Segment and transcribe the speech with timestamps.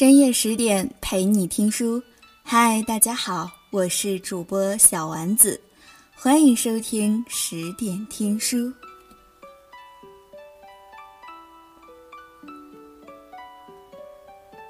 [0.00, 2.02] 深夜十点陪你听书，
[2.42, 5.60] 嗨，大家好，我是主播小丸子，
[6.14, 8.72] 欢迎收听十点听书。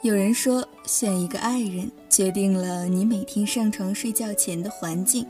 [0.02, 5.24] 有人说，选一个爱人，决定了你每天上床睡觉前的环境；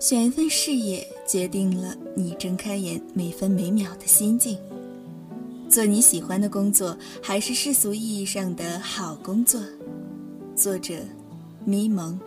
[0.00, 4.58] 选一份事业，决定了你睁开眼每分每秒的心境。
[5.68, 9.60] 做你喜欢的工作，还是世俗意义上的好工作？
[10.56, 10.94] 作者：
[11.66, 12.18] 咪蒙。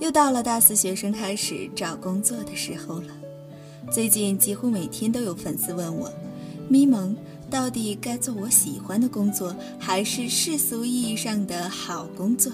[0.00, 3.14] 又到了大四学生开始找工作的时候了。
[3.92, 6.12] 最近几乎每天都有粉丝问我：
[6.68, 7.16] 咪蒙，
[7.48, 12.52] 到底该做我喜欢的工作，还是世俗意义上的好工作？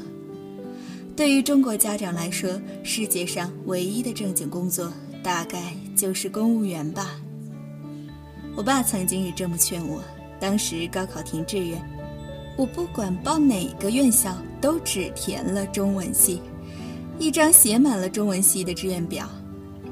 [1.17, 7.19] 对于中国家长来说，世界上唯一的正经工作，大概就是公务员吧。
[8.57, 10.03] 我爸曾经也这么劝我，
[10.41, 11.79] 当时高考填志愿，
[12.57, 16.41] 我不管报哪个院校，都只填了中文系，
[17.19, 19.29] 一张写满了中文系的志愿表，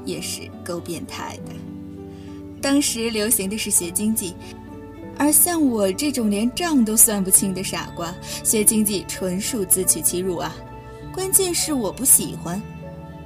[0.03, 1.53] 也是够变态的。
[2.59, 4.33] 当时流行的是学经济，
[5.15, 8.11] 而像我这种连账都算不清的傻瓜，
[8.43, 10.55] 学经济纯属自取其辱啊！
[11.13, 12.59] 关键是我不喜欢。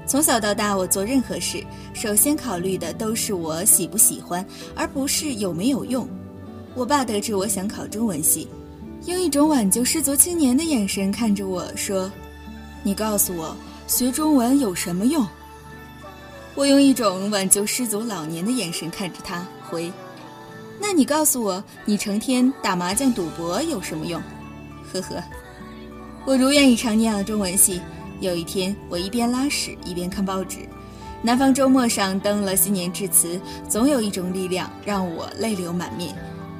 [0.09, 4.43] 从小到大，我做任何事，首先考虑的都是我喜不喜欢，
[4.75, 6.09] 而不是有没有用。
[6.73, 8.47] 我爸得知我想考中文系，
[9.05, 12.11] 用一种挽救失足青年的眼神看着我说
[12.81, 15.23] ：“你告诉我，学中文有什么用？”
[16.55, 19.93] 我用一种挽救失足老年的眼神看着他回
[20.81, 24.19] ：“那你告诉我，你成天打麻将赌博有什么用？”
[24.91, 25.23] 呵呵，
[26.25, 27.79] 我如愿以偿念了中文系。
[28.19, 30.57] 有一天，我一边拉屎一边看报纸，
[31.21, 33.39] 《南方周末》上登了新年致辞，
[33.69, 36.13] 总有一种力量让我泪流满面。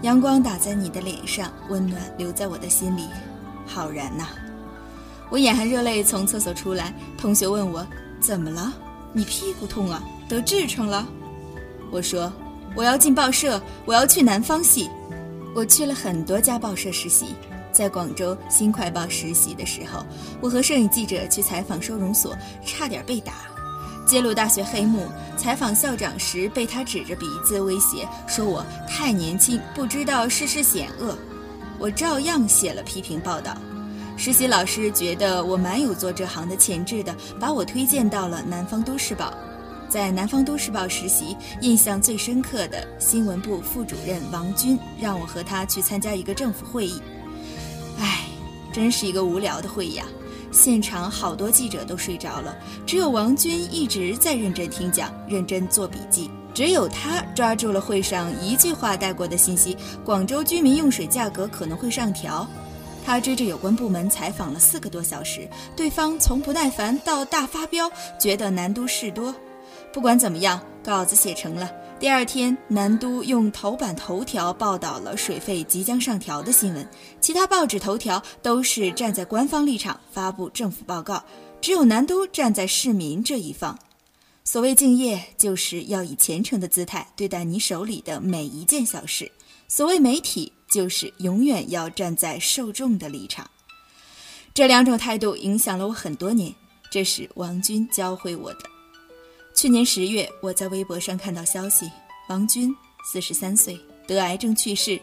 [0.04, 3.04] 阳光打在你的脸上，温暖留在我的心里，
[3.66, 4.24] 好燃呐！
[5.30, 7.86] 我眼含热泪从厕所出来，同学问我
[8.22, 8.72] 怎么了？
[9.12, 10.02] 你屁股痛啊？
[10.30, 11.06] 得痔疮了？
[11.92, 12.32] 我说
[12.76, 14.90] 我要进报社，我要去南方系。
[15.54, 17.36] 我去了很多家报社实习。
[17.72, 20.06] 在广州新快报实习的时候，
[20.42, 22.36] 我和摄影记者去采访收容所，
[22.66, 23.34] 差点被打；
[24.06, 25.08] 揭露大学黑幕，
[25.38, 31.18] 采访校长时被他指着鼻子威胁，说我太年轻，不知道世事险恶。
[31.78, 33.56] 我照样写了批评报道。
[34.18, 39.34] 实习老师觉得我蛮有做这行的潜质的，把我推荐到了南方都市报。
[39.88, 47.02] 在南方都市报实习，印象最深刻的新闻部副主任王军让我和他去参加一个政府会议。
[48.00, 48.26] 唉，
[48.74, 50.08] 真是一个无聊的会议啊！
[50.52, 56.30] 现场好多记者都睡着了，只有王军一直在认真听讲，认真做笔记。
[56.54, 62.48] 只有他抓住了会上一句话带过的信息：广州居民用水价格可能会上调。
[63.06, 67.90] 他追着有关部门采访了四个多小时，对方从不耐烦到大发飙，
[68.20, 69.34] 觉得南都事多。
[69.94, 71.70] 不管怎么样，稿子写成了。
[72.00, 76.88] 第二天，南都用头版头条报道了水费即将上调的新闻，
[77.20, 81.22] 其他报纸头条都是站在官方立场发布政府报告，
[81.60, 83.78] 只有南都站在市民这一方。
[84.46, 89.26] 所谓敬业，就是要以虔诚的姿态对待你手里的每一件小事；
[89.68, 93.46] 所谓媒体，就是永远要站在受众的立场。
[94.54, 96.56] 这两种态度影响了我很多年，
[96.90, 98.79] 这是王军教会我的。
[99.60, 101.92] 去年十月，我在微博上看到消息，
[102.30, 103.78] 王军四十三岁
[104.08, 104.98] 得癌症去世。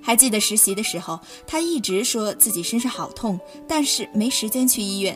[0.00, 5.14] 还记得实习的时候，他一直说自己身上好痛，但是没时间去医院。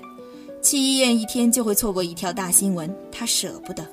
[0.63, 3.91] 去医院一天就会错过一条大新闻，他舍不得。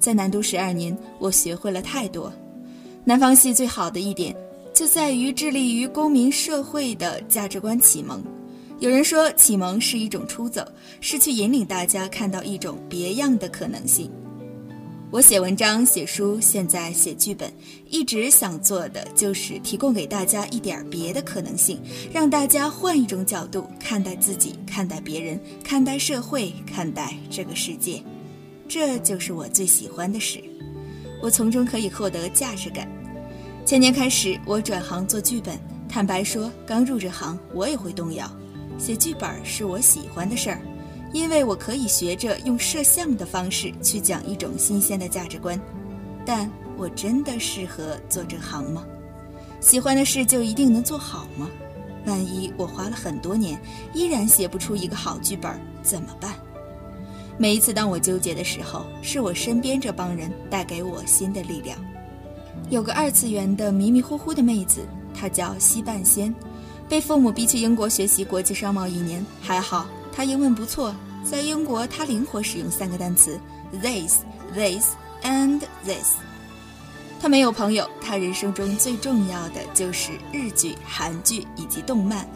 [0.00, 2.32] 在南都十二年，我学会了太多。
[3.04, 4.34] 南方系最好的一点，
[4.74, 8.20] 就在于致力于公民社会的价值观启蒙。
[8.80, 10.66] 有人说，启蒙是一种出走，
[11.02, 14.10] 是去引领大家看到一种别样的可能性。
[15.10, 17.52] 我写文章、写书，现在写剧本，
[17.90, 21.78] 一直想做的就是提供给大家一点别的可能性，
[22.10, 28.02] 让大家换一种角度看待自己、看待别人、看待社会、看待这个世界。
[28.66, 30.42] 这就是我最喜欢的事，
[31.22, 32.88] 我从中可以获得价值感。
[33.66, 38.30] 前年开始，我转行做剧本，坦白说，刚入这行，我也会动摇。
[38.80, 40.60] 写剧本是我喜欢的事儿，
[41.12, 45.60] 因为我可以学着用摄像的方式去讲一种新鲜的价值观。
[46.24, 48.84] 但我真的适合做这行吗？
[49.60, 51.46] 喜欢的事就一定能做好吗？
[52.06, 53.60] 万一我花了很多年
[53.92, 56.32] 依然写不出一个好剧本，怎么办？
[57.36, 61.76] 每一次当我纠结的时候，是我身边这帮人带给我新的力量。
[62.70, 64.80] 有个二次元的迷迷糊糊的妹子，
[65.14, 66.34] 她叫西半仙。
[66.90, 70.92] 被父母逼去英国学习国际商贸一年，还好他英文不错，
[71.22, 73.38] 在英国他灵活使用三个单词
[73.80, 74.22] ：this、
[74.52, 76.16] this and this。
[77.20, 82.28] 他没有朋友，他人生中最重要的就是日剧、韩剧以及动漫。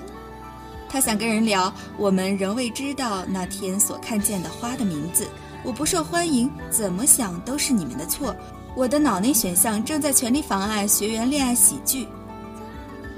[0.88, 5.26] 他想跟人聊，我们仍未知道那天所看见的花的名字。
[5.64, 8.36] 我不受欢迎，怎么想都是你们的错。
[8.76, 12.06] 我的脑内选项正在全力妨碍学员恋爱喜剧。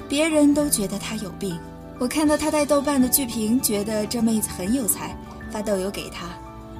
[0.09, 1.59] 别人都觉得他有病。
[1.99, 5.17] 我看到他带豆瓣的剧评，觉得这妹子很有才，
[5.51, 6.27] 发豆油给他，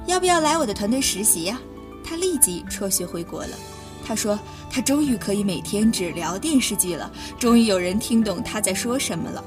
[0.05, 1.59] 要不要来我的团队实习呀？
[2.03, 3.57] 他立即辍学回国了。
[4.05, 4.39] 他说
[4.69, 9.43] 他终于可以每天只聊电视剧了，终于有人听懂他在说什么了。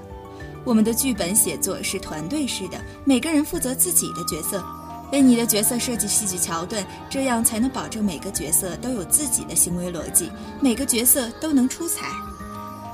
[0.64, 4.62] 我们的剧本写作是团队式的，每个人负责自己的角色。
[5.12, 10.30] 为你的角色设计戏剧桥段，这样才能保证每个角色都有自己的行为逻辑，
[10.60, 12.06] 每个角色都能出彩。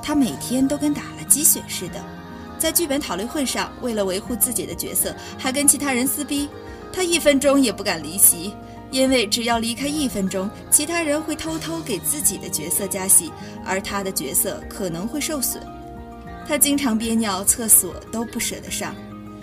[0.07, 2.01] 他每天都跟打了鸡血似的，
[2.57, 6.47] 在剧本讨论会上，为了维护自己的角色，还跟其他人撕逼。
[6.93, 8.53] 他一分钟也不敢离席，
[8.89, 13.33] 因为只要离开一分钟，其他人会偷偷给自己的角色加戏，
[13.65, 15.61] 而他的角色可能会受损。
[16.47, 18.95] 他经常憋尿，厕所都不舍得上。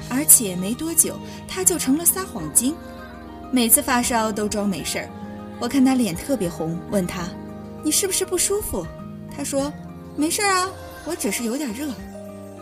[0.09, 2.75] 而且没多久，他就成了撒谎精，
[3.51, 5.11] 每次发烧都装没事儿。
[5.61, 7.29] 我看他脸特别红，问他
[7.85, 8.87] ：“你是不是不舒服？”
[9.37, 9.71] 他说
[10.17, 10.71] ：“没事啊，
[11.05, 11.89] 我只是有点热。”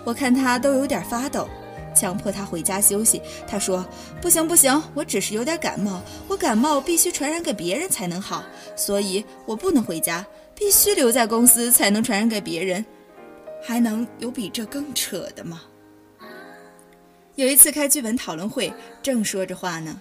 [0.04, 1.48] 我看他都有点发抖，
[1.94, 3.22] 强迫他回家休息。
[3.46, 3.86] 他说
[4.20, 8.42] ：“不行不行，我只是有点感冒，我感冒必须传染给别人才能好，
[8.74, 10.26] 所以我不能回家，
[10.56, 12.84] 必须留在公司才能传染给别人。
[13.64, 15.62] 还能有比这更扯的吗？”
[17.36, 18.72] 有一次开剧本讨论会，
[19.02, 20.00] 正说着话呢，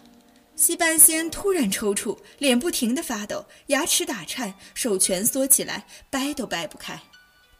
[0.55, 6.99] 西半仙突然抽搐，脸不停地发抖，牙齿打颤，手蜷缩起来，掰都掰不开，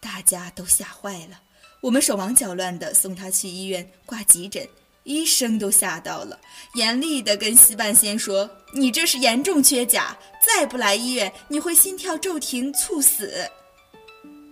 [0.02, 1.40] 大家都吓坏了。
[1.80, 4.68] 我们手忙脚乱地送他去医院挂急诊，
[5.04, 6.38] 医生都吓到了，
[6.74, 13.32] 严厉地跟西半仙说：“你这是严重缺钾，再不来医院，你会心跳骤停，猝死。”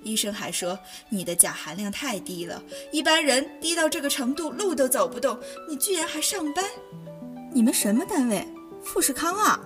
[0.02, 0.80] 医生还说
[1.10, 5.38] 你的钾含量太低了，一般人低到这个程度路都走不动，
[5.68, 6.64] 你居然还上班？
[7.52, 8.48] 你们什么单位？
[8.82, 9.60] 富士康啊？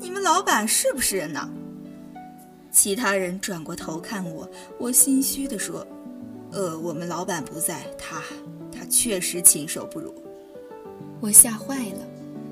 [0.00, 1.48] 你们老板是不是人呢？
[2.80, 4.48] 其他人转过头看我，
[4.78, 5.84] 我心虚地说
[6.54, 8.22] ：“呃，我们老板不在，他
[8.70, 10.14] 他确实禽兽不如。”
[11.18, 12.06] 我吓坏了，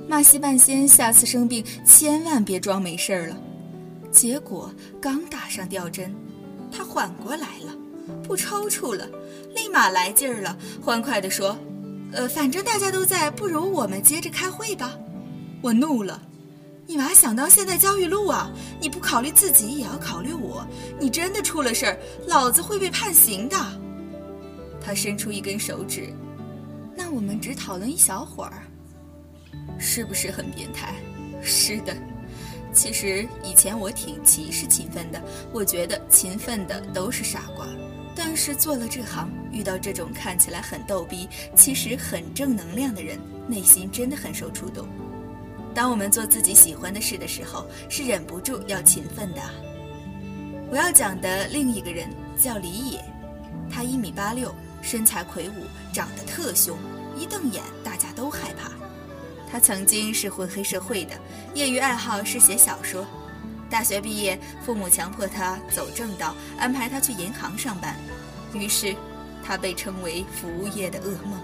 [0.08, 3.36] 骂西半仙下次生病千万别装没事儿了。
[4.10, 4.68] 结果
[5.00, 6.12] 刚打上吊针。
[6.72, 7.72] 他缓过来了，
[8.24, 9.08] 不抽搐了，
[9.54, 11.56] 立马来劲儿了，欢快地说
[12.10, 14.98] ：“呃，反正大家都在，不如我们接着开会吧。”
[15.62, 16.20] 我怒了
[16.88, 18.48] ：“你娃想当现在焦裕禄啊？
[18.80, 20.64] 你不考虑自己，也要考虑我。
[21.00, 21.98] 你真的出了事儿，
[22.28, 23.56] 老子会被判刑的。”
[24.80, 26.12] 他伸出一根手指
[26.96, 28.62] ：“那我们只讨论一小会儿，
[29.78, 30.94] 是不是很变态
[31.42, 31.96] ？”“是的。”
[32.72, 35.20] 其实以前我挺歧视勤奋的，
[35.52, 37.66] 我觉得勤奋的都是傻瓜。
[38.14, 43.18] 但是做了这行，遇到这种看起来很逗逼，其实很正能量的人，
[43.48, 44.86] 内心真的很受触动。
[45.76, 49.42] 当我们做自己喜欢的事的时候，是忍不住要勤奋的。
[50.70, 53.04] 我要讲的另一个人叫李野，
[53.70, 56.78] 他一米八六，身材魁梧，长得特凶，
[57.14, 58.70] 一瞪眼大家都害怕。
[59.52, 61.14] 他曾经是混黑社会的，
[61.52, 63.06] 业余爱好是写小说。
[63.68, 67.94] 大学毕业，父母强迫他走正道，安排他去银行上班。
[68.54, 68.96] 于是，
[69.44, 71.38] 他被称为服务业的噩梦。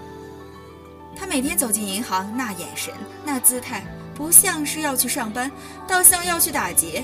[1.15, 2.91] 他每天走进银行，那眼神，
[3.23, 5.51] 那姿态，不像是要去上班，
[5.87, 7.03] 倒像要去打劫。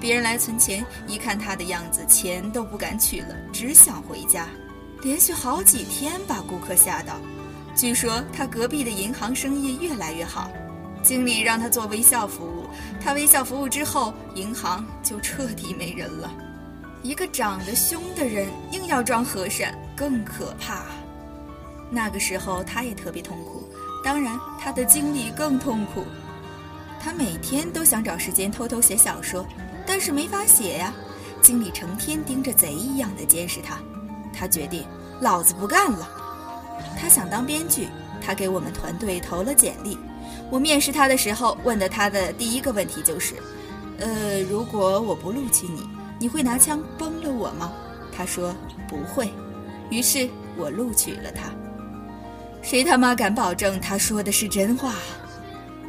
[0.00, 4.46] 别人来存钱，一看他的样子，钱都不敢取了，只想回家。
[5.02, 7.14] 连续好几天，把顾客吓到。
[7.74, 10.50] 据说他隔壁的银行生意越来越好，
[11.02, 12.66] 经理让他做微笑服务。
[13.00, 16.30] 他微笑服务之后，银行就彻底没人了。
[17.02, 20.84] 一个长得凶的人硬要装和善，更可怕。
[21.90, 23.68] 那个时候他也特别痛苦，
[24.04, 26.04] 当然他的经理更痛苦。
[27.02, 29.44] 他每天都想找时间偷偷写小说，
[29.84, 30.94] 但是没法写呀。
[31.42, 33.76] 经理成天盯着贼一样的监视他，
[34.32, 34.86] 他决定，
[35.20, 36.08] 老子不干了。
[36.96, 37.88] 他想当编剧，
[38.24, 39.98] 他给我们团队投了简历。
[40.48, 43.34] 我面试他的时候问的他的第一个问题就是：
[43.98, 45.88] 呃，如果我不录取你，
[46.20, 47.72] 你会拿枪崩了我吗？
[48.16, 48.54] 他说
[48.86, 49.28] 不会。
[49.90, 51.50] 于是我录取了他。
[52.62, 54.94] 谁他妈敢保证他说的是真话？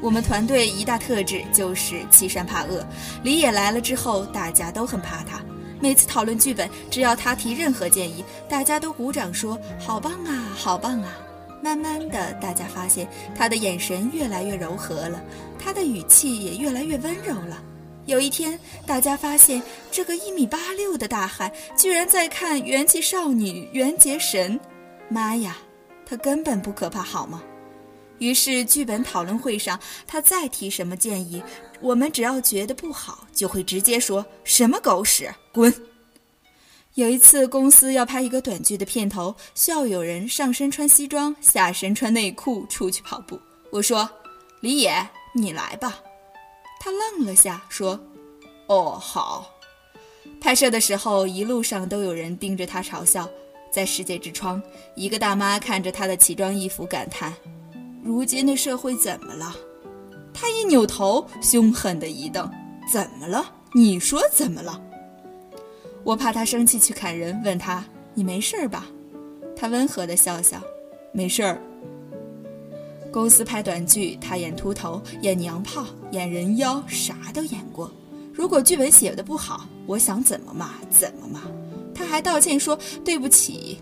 [0.04, 2.86] 我们团队一大特质就是欺善怕恶。
[3.24, 5.42] 李野来了之后，大家都很怕他，
[5.80, 11.18] 每次讨论剧本，只要他提任何建议，大家都鼓掌说好棒啊，好棒啊。
[11.62, 15.24] 慢慢的，大家发现他的眼神越来越柔和了，
[15.58, 17.64] 他的语气也越来越温柔了。
[18.06, 24.60] 有一天，大家发现这个一米八六的大汉居然在看《元气少女缘结神》，
[25.08, 25.56] 妈呀，
[26.06, 27.42] 他根本不可怕好吗？
[28.20, 31.44] 于是剧本讨论会上，他再提什么建议，
[31.82, 35.74] 我们只要觉得不好，就会直接说什么狗屎，滚。
[36.96, 43.40] 有一次，公司要拍一个短剧的片头，需要有人上身穿西装，下身穿内裤出去跑步。
[43.72, 44.08] 我说
[44.62, 46.00] ：“李野，你来吧。”
[46.80, 48.00] 他愣了下，说
[48.70, 49.50] ：“哦，好。”
[50.40, 53.28] 拍摄的时候，一路上都有人盯着他嘲笑。
[53.72, 54.62] 在世界之窗，
[54.96, 57.34] 一个大妈看着他的奇装异服，感叹
[58.04, 59.56] ：“如今的社会怎么了？”
[60.34, 62.50] 他一扭头，凶狠的一瞪
[62.92, 63.46] ：“怎么了？
[63.74, 64.82] 你说怎么了？”
[66.04, 68.88] 我怕他生气去砍人，问他：“你没事吧？”
[69.56, 70.60] 他温和的笑笑
[71.14, 71.62] ：“没事儿。”
[73.14, 77.90] 公司拍短剧，他演秃头，演娘炮，演人妖，啥都演过。
[78.34, 81.42] 如果剧本写的不好，我想怎么骂怎么骂。
[81.94, 83.78] 他还道歉说：“对不起。”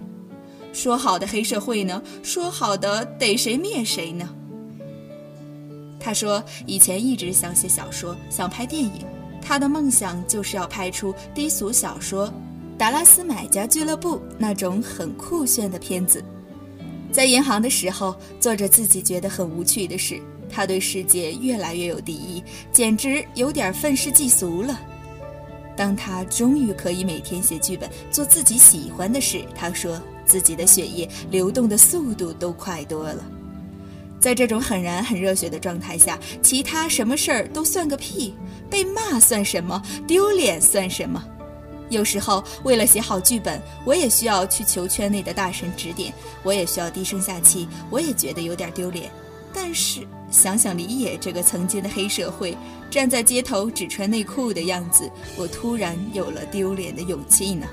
[0.74, 2.01] 说好的黑社会呢？
[2.24, 4.30] 说好的逮谁灭谁呢？
[6.00, 9.06] 他说以前一直想写小说，想拍电影。
[9.42, 12.28] 他的梦想就是要拍出低俗小说
[12.78, 16.24] 《达拉斯买家俱乐部》那种很酷炫的片子。
[17.12, 24.80] 在银行的时候，做着自己觉得很无趣的事，他对世界越来越有敌意，简直有点愤世嫉俗了。
[25.75, 30.00] 当他终于可以每天写剧本，做自己喜欢的事，他说
[30.32, 33.22] 自己的血液流动的速度都快多了。
[34.18, 38.34] 在这种很燃、很热血的状态下，其他什么事儿都算个屁，
[38.70, 41.22] 被骂算什么，丢脸算什么？
[41.90, 49.12] 有时候为了写好剧本，我也需要去求圈内的大神指点，我也需要低声下气，我也觉得有点丢脸。
[49.54, 52.58] 但是想想李野这个曾经的黑社会，
[52.90, 57.68] 站在街头只穿内裤的样子，我突然有了丢脸的勇气呢。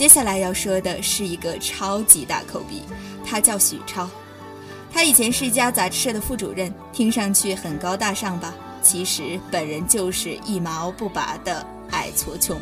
[0.00, 2.80] 接下来要说的是一个超级大口鼻，
[3.22, 4.08] 他叫许超。
[4.90, 8.54] 他以前是一家杂志社的副主任，听上去很高大上吧？
[8.80, 12.58] 其实本人就是一毛不拔的矮矬穷。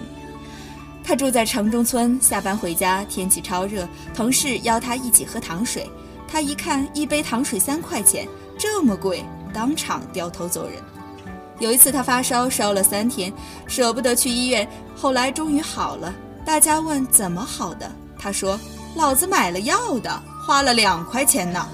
[1.05, 5.89] 他住在城中村，下班回家天气超热，同事邀他一起喝糖水。
[6.27, 8.27] 他一看一杯糖水三块钱，
[8.59, 10.83] 这么贵，当场掉头走人。
[11.61, 13.33] 有一次他发烧，烧了三天，
[13.69, 16.13] 舍不得去医院，后来终于好了。
[16.49, 18.59] 大家问怎么好的，他说
[18.97, 20.11] ：“老子买了药的，
[20.47, 21.69] 花了两块钱呢。”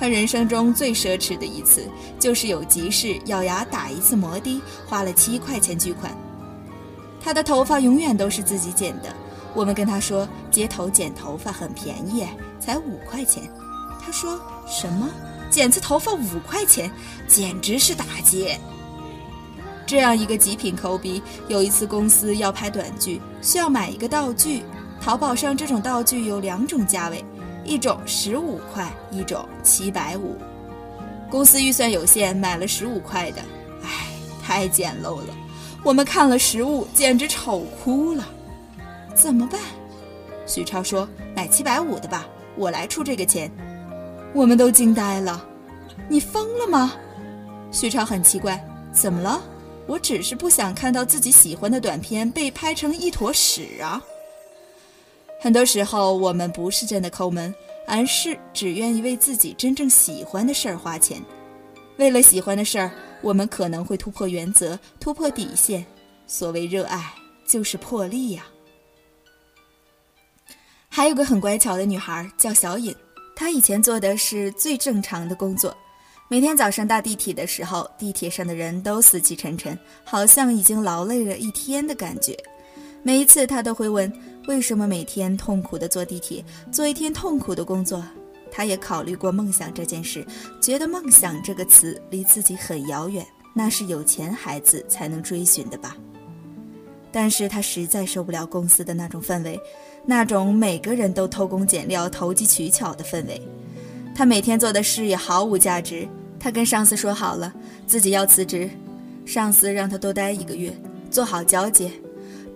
[0.00, 1.86] 他人生中最奢侈的一次，
[2.18, 6.10] 就是有急事咬牙打一次摩的，花了七块钱巨款。
[7.22, 9.14] 他的头发永远都是自己剪的。
[9.52, 12.26] 我们跟他说，街头剪头发很便宜，
[12.58, 13.42] 才五块钱。
[14.02, 15.06] 他说什么？
[15.50, 16.90] 剪次头发五块钱，
[17.28, 18.58] 简直是打劫！
[19.90, 24.62] 这样一个极品抠逼，有一次公司要拍短剧，需要买一个道具。
[25.00, 27.24] 淘宝上这种道具有两种价位。
[27.64, 30.38] 一种十五块，一种七百五。
[31.28, 33.42] 公司预算有限，买了十五块的。
[33.82, 34.06] 唉，
[34.40, 35.34] 太简陋了。
[35.82, 38.24] 我们看了实物，简直丑哭了。
[39.12, 39.58] 怎么办？
[40.46, 43.50] 许超说：“买七百五的吧，我来出这个钱。”
[44.32, 45.44] 我们都惊呆了。
[46.08, 46.92] 你疯了吗？
[47.72, 49.42] 许超很奇怪，怎么了？
[49.90, 54.00] 我只是不想看到自己喜欢的短片被拍成一坨屎啊。
[55.40, 57.52] 很多时候，我们不是真的抠门，
[57.88, 61.20] 而是只愿意为自己真正喜欢的事儿花钱。
[61.96, 65.84] 为了喜欢的事儿，我们可能会突破原则，突破底线。
[66.24, 67.12] 所谓热爱，
[67.44, 68.46] 就是魄力呀。
[70.88, 72.94] 还有个很乖巧的女孩叫小颖，
[73.34, 75.76] 她以前做的是最正常的工作，
[76.32, 82.36] 每天早上搭地铁的时候，地铁上的人都死气沉沉，好像已经劳累了一天的感觉。
[83.02, 84.10] 每一次，他都会问。
[84.46, 88.00] 为什么每天痛苦的坐地铁，做一天痛苦的工作？
[88.48, 90.24] 他也考虑过梦想这件事，
[90.60, 95.96] 觉得“梦想”这个词离自己很遥远，那是有钱孩子才能追寻的吧。
[97.10, 99.60] 但是他实在受不了公司的那种氛围，
[100.06, 103.42] 那种每个人都偷工减料、投机取巧的氛围。
[104.14, 106.08] 他每天做的事也毫无价值。
[106.40, 107.52] 他跟上司说好了，
[107.86, 108.68] 自己要辞职，
[109.26, 110.72] 上司让他多待一个月，
[111.10, 111.92] 做好交接。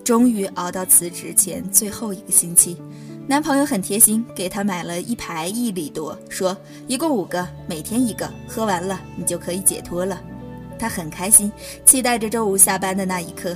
[0.03, 2.77] 终于熬到辞职前最后一个星期，
[3.27, 6.55] 男朋友很贴心，给她买了一排益力多，说
[6.87, 10.21] 一共五个，每天一个，喝完了你就可以解脱了。
[10.77, 11.51] 她很开心，
[11.85, 13.55] 期待着周五下班的那一刻。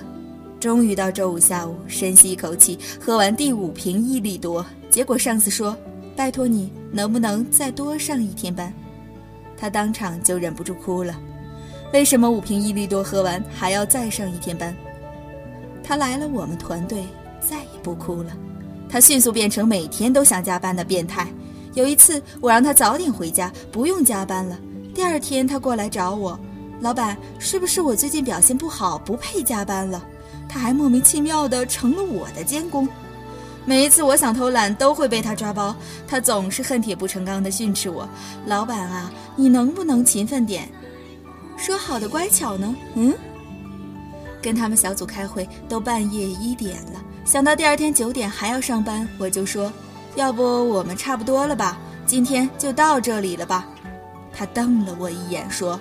[0.60, 4.66] 终于到周五下午，深吸一口气，喝完第五瓶益力多。
[4.90, 5.78] 结果上司说
[6.18, 8.74] ：“拜托你，能不能再多上一天班？”
[9.60, 11.14] 他当场就忍不住哭了。
[11.92, 14.76] 为什么五瓶益力多喝完还要再上一天班？
[15.84, 17.04] 他来了我们团队，
[17.42, 18.32] 再也不哭了。
[18.88, 21.28] 他迅速变成每天都想加班的变态。
[21.74, 24.58] 有一次，我让他早点回家，不用加班了。
[24.96, 26.40] 第二天，他过来找我
[26.82, 30.04] ：“老板，是不是我最近表现不好，不配加班了？”
[30.50, 32.88] 他还莫名其妙的成了我的监工，
[33.66, 35.76] 每一次我想偷懒都会被他抓包，
[36.08, 38.08] 他总是恨铁不成钢的训斥我
[38.48, 40.68] ：“老板啊，你能不能勤奋点？
[41.56, 43.14] 说好的乖巧呢？”嗯，
[44.42, 49.72] 跟他们小组开会都半夜一点了，想到第二天九点还要上班，我就说
[50.16, 51.78] ：“要不我们差不多了吧？
[52.08, 53.68] 今天就到这里了吧？”
[54.34, 55.80] 他瞪了我一眼说：“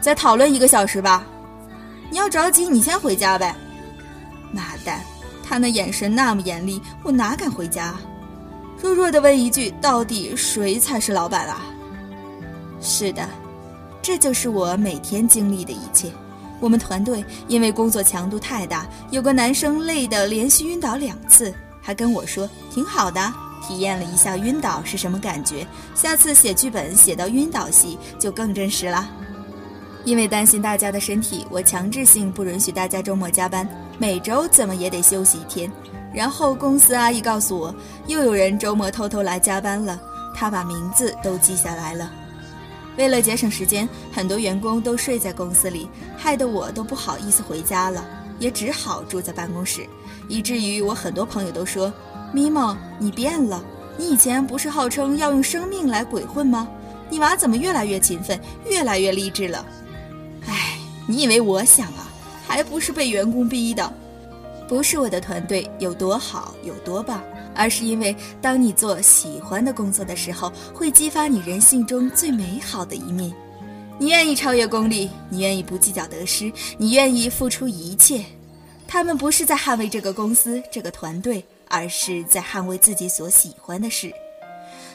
[0.00, 1.24] 再讨论一个小时吧，
[2.10, 3.54] 你要着急，你先回家呗。”
[4.50, 5.00] 妈蛋，
[5.48, 7.94] 他那眼神那么严厉，我哪敢回家？
[8.82, 11.62] 弱弱的问一句：到底谁才是老板啊？
[12.82, 13.26] 是的，
[14.02, 16.12] 这就是我每天经历的一切。
[16.60, 23.32] 我们团队因为工作强度太大，有个男生累得连续晕倒两次，还跟我说挺好的，
[23.66, 25.66] 体验了一下晕倒是什么感觉。
[25.94, 29.08] 下次写剧本写到晕倒戏就更真实了。
[30.04, 33.66] 因为担心大家的身体，我强制性不允许大家周末加班。
[33.98, 35.70] 每周怎么也得休息一天，
[36.14, 37.74] 然后公司阿姨告诉我，
[38.06, 40.00] 又有人周末偷偷来加班了，
[40.32, 42.08] 她把名字都记下来了。
[42.96, 48.04] 为了节省时间，很多员工都睡在公司里，害得我都不好意思回家了，
[48.38, 49.84] 也只好住在办公室，
[50.28, 51.92] 以至于我很多朋友都说
[52.32, 53.60] ：“咪蒙，你变了，
[53.96, 56.68] 你以前不是号称要用生命来鬼混吗？
[57.10, 59.66] 你娃怎么越来越勤奋，越来越励志了？”
[60.46, 62.07] 哎，你以为我想啊？
[62.48, 63.92] 还不是被员工逼的，
[64.66, 67.22] 不是我的团队有多好有多棒，
[67.54, 73.30] 而是因为当你做喜欢的工作的时候，会激发你人性中最美好的一面。
[73.98, 78.24] 你愿意超越功利，你愿意不计较得失，你愿意付出一切。
[78.86, 84.10] 他们不是在捍卫这个公司、这个团队，而是在捍卫自己所喜欢的事。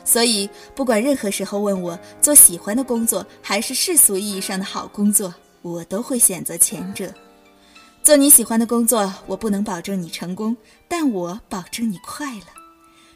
[0.03, 7.13] 所以，不管任何时候问我做喜欢的工作还是世俗意义上的好工作，我都会选择前者。
[8.03, 10.55] 做你喜欢的工作，我不能保证你成功，
[10.89, 12.45] 但我保证你快乐。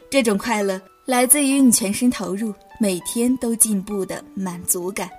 [0.08, 5.10] 这种快乐来自于你全身投入、每天都进步的满足感。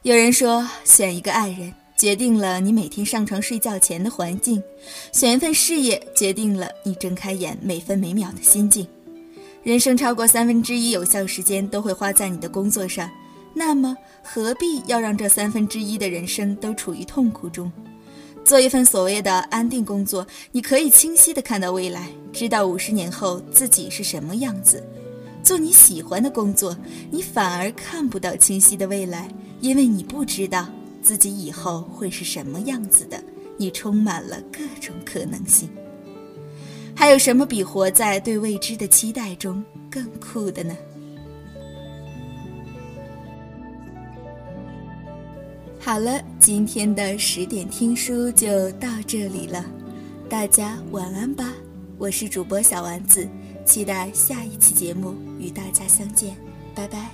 [0.00, 4.58] 有人说，选一个爱人，决定了你每天上床睡觉前的环境；
[5.12, 8.86] 选一份事业，决定了你睁开眼每分每秒的心境。
[9.62, 13.10] 人生超过三分之一有效时间都会花在你的工作上，
[13.52, 17.70] 那么何必要让这三分之一的人生都处于痛苦中？
[18.44, 24.78] 做一份所谓的安定工作，你可以清晰的看到未来，知道五十年后自己是什么样子；
[25.42, 26.76] 做你喜欢的工作，
[27.10, 29.28] 你反而看不到清晰的未来，
[29.60, 30.68] 因为你不知道
[31.02, 33.22] 自己以后会是什么样子的。
[33.56, 35.68] 你充满了各种可能性。
[36.94, 40.76] 还有什么比活在对未知的期待中更酷的呢？
[45.84, 49.62] 好了，今天的十点听书就到这里了，
[50.30, 51.52] 大家晚安吧。
[51.98, 53.28] 我是主播小丸子，
[53.66, 56.34] 期待下一期节目与大家相见，
[56.74, 57.10] 拜拜。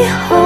[0.00, 0.39] 以后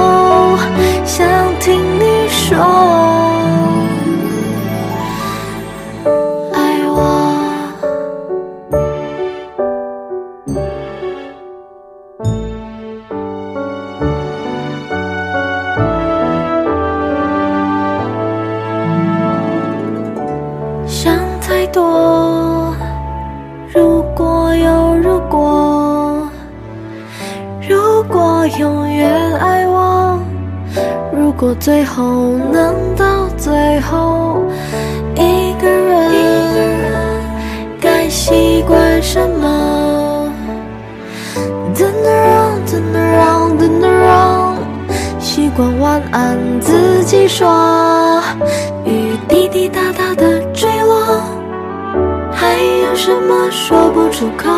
[53.51, 54.49] 说不出口。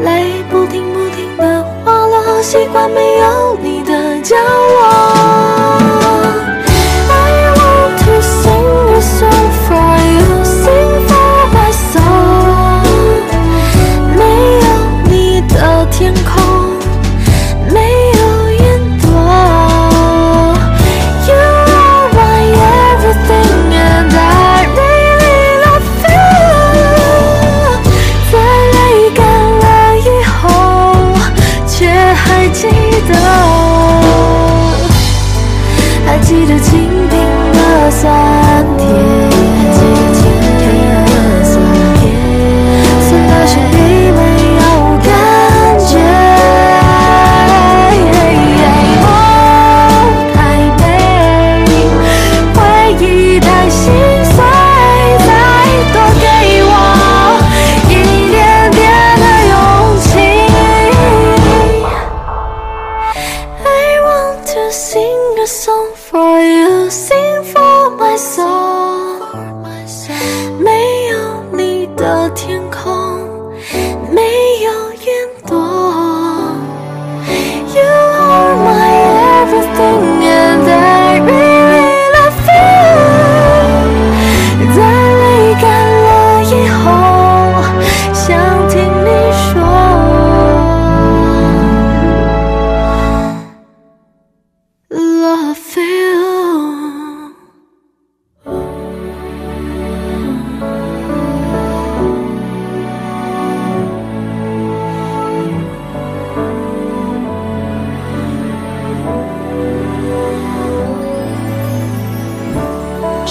[0.00, 5.19] 泪不停不停的滑落习惯没有你的角落。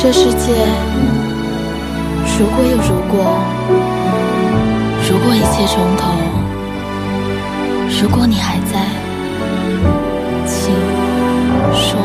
[0.01, 0.53] 这世界
[2.39, 3.43] 如果有如果
[5.09, 6.07] 如果一切重头
[8.01, 8.79] 如果你还在
[10.47, 10.73] 请
[11.73, 11.99] 说